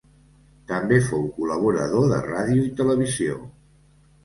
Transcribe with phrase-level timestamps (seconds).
[0.71, 3.39] També fou col·laborador de ràdio i televisió.